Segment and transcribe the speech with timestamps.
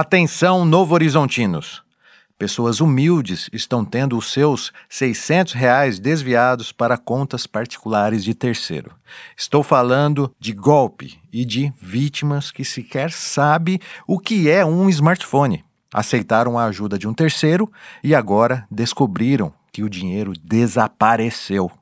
[0.00, 1.82] Atenção, Novo Horizontinos!
[2.38, 8.92] Pessoas humildes estão tendo os seus 600 reais desviados para contas particulares de terceiro.
[9.36, 15.64] Estou falando de golpe e de vítimas que sequer sabem o que é um smartphone.
[15.92, 17.68] Aceitaram a ajuda de um terceiro
[18.00, 21.72] e agora descobriram que o dinheiro desapareceu.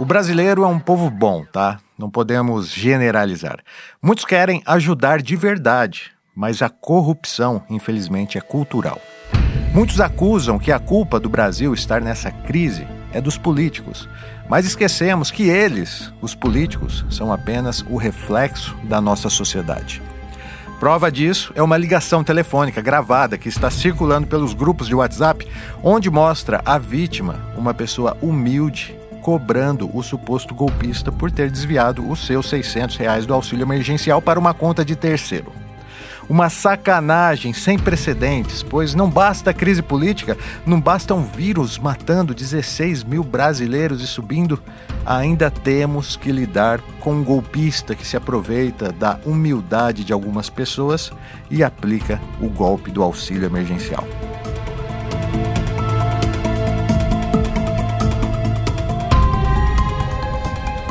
[0.00, 1.78] O brasileiro é um povo bom, tá?
[1.98, 3.58] Não podemos generalizar.
[4.02, 8.98] Muitos querem ajudar de verdade, mas a corrupção, infelizmente, é cultural.
[9.74, 14.08] Muitos acusam que a culpa do Brasil estar nessa crise é dos políticos,
[14.48, 20.00] mas esquecemos que eles, os políticos, são apenas o reflexo da nossa sociedade.
[20.78, 25.46] Prova disso é uma ligação telefônica gravada que está circulando pelos grupos de WhatsApp,
[25.82, 32.26] onde mostra a vítima, uma pessoa humilde cobrando o suposto golpista por ter desviado os
[32.26, 35.52] seus 600 reais do auxílio emergencial para uma conta de terceiro.
[36.30, 43.02] Uma sacanagem sem precedentes, pois não basta crise política, não basta um vírus matando 16
[43.02, 44.62] mil brasileiros e subindo,
[45.04, 51.10] ainda temos que lidar com um golpista que se aproveita da humildade de algumas pessoas
[51.50, 54.06] e aplica o golpe do auxílio emergencial.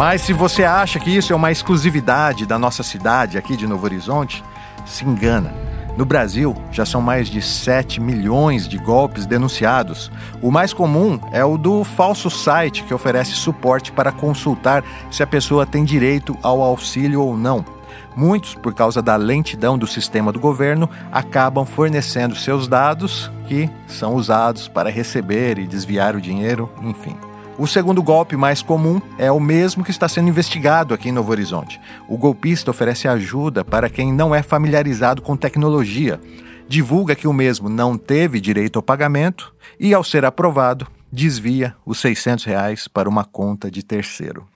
[0.00, 3.84] Mas se você acha que isso é uma exclusividade da nossa cidade aqui de Novo
[3.84, 4.42] Horizonte,
[4.86, 5.52] se engana.
[5.94, 10.10] No Brasil, já são mais de 7 milhões de golpes denunciados.
[10.40, 15.26] O mais comum é o do falso site que oferece suporte para consultar se a
[15.26, 17.62] pessoa tem direito ao auxílio ou não.
[18.16, 24.14] Muitos, por causa da lentidão do sistema do governo, acabam fornecendo seus dados que são
[24.14, 27.18] usados para receber e desviar o dinheiro, enfim.
[27.60, 31.30] O segundo golpe mais comum é o mesmo que está sendo investigado aqui em Novo
[31.30, 31.78] Horizonte.
[32.08, 36.18] O golpista oferece ajuda para quem não é familiarizado com tecnologia,
[36.66, 42.00] divulga que o mesmo não teve direito ao pagamento e, ao ser aprovado, desvia os
[42.00, 44.48] 600 reais para uma conta de terceiro.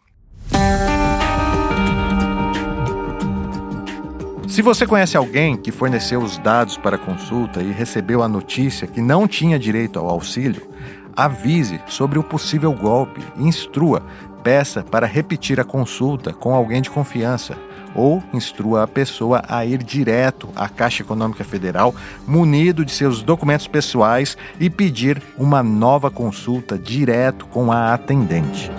[4.48, 9.03] Se você conhece alguém que forneceu os dados para consulta e recebeu a notícia que
[9.03, 10.70] não tinha direito ao auxílio,
[11.16, 14.02] avise sobre o possível golpe, instrua,
[14.42, 17.56] peça para repetir a consulta com alguém de confiança
[17.94, 21.94] ou instrua a pessoa a ir direto à Caixa Econômica Federal,
[22.26, 28.70] munido de seus documentos pessoais e pedir uma nova consulta direto com a atendente.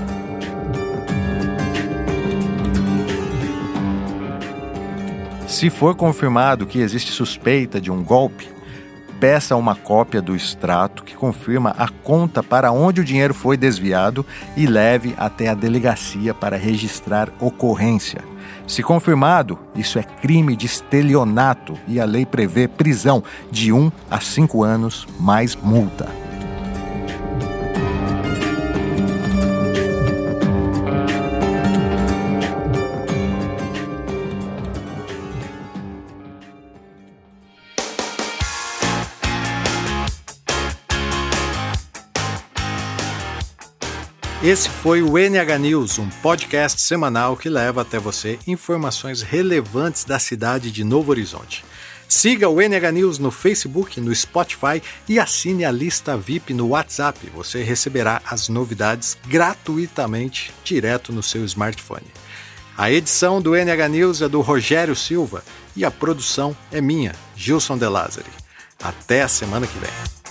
[5.47, 8.55] Se for confirmado que existe suspeita de um golpe,
[9.20, 14.26] peça uma cópia do extrato que confirma a conta para onde o dinheiro foi desviado
[14.56, 18.22] e leve até a delegacia para registrar ocorrência.
[18.68, 24.20] Se confirmado, isso é crime de estelionato e a lei prevê prisão de 1 a
[24.20, 26.25] 5 anos mais multa.
[44.46, 50.20] Esse foi o NH News, um podcast semanal que leva até você informações relevantes da
[50.20, 51.66] cidade de Novo Horizonte.
[52.08, 57.28] Siga o NH News no Facebook, no Spotify e assine a lista VIP no WhatsApp.
[57.34, 62.06] Você receberá as novidades gratuitamente direto no seu smartphone.
[62.78, 65.44] A edição do NH News é do Rogério Silva
[65.76, 68.30] e a produção é minha, Gilson De Lázari.
[68.80, 70.25] Até a semana que vem.